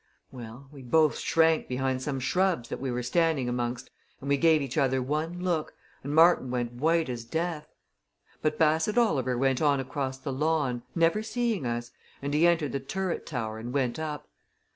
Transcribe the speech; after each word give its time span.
Well! 0.31 0.67
we 0.71 0.81
both 0.81 1.19
shrank 1.19 1.67
behind 1.67 2.01
some 2.01 2.19
shrubs 2.19 2.69
that 2.69 2.79
we 2.79 2.89
were 2.89 3.03
standing 3.03 3.47
amongst, 3.47 3.91
and 4.19 4.27
we 4.29 4.35
gave 4.35 4.59
each 4.59 4.75
other 4.75 4.99
one 4.99 5.43
look, 5.43 5.75
and 6.03 6.15
Martin 6.15 6.49
went 6.49 6.73
white 6.73 7.07
as 7.07 7.23
death. 7.23 7.67
But 8.41 8.57
Bassett 8.57 8.97
Oliver 8.97 9.37
went 9.37 9.61
on 9.61 9.79
across 9.79 10.17
the 10.17 10.33
lawn, 10.33 10.81
never 10.95 11.21
seeing 11.21 11.67
us, 11.67 11.91
and 12.19 12.33
he 12.33 12.47
entered 12.47 12.71
the 12.71 12.79
turret 12.79 13.27
tower 13.27 13.59
and 13.59 13.71
went 13.73 13.99
up. 13.99 14.27